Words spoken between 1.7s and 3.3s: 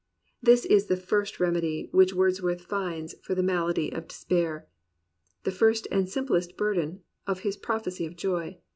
which Wordsworth finds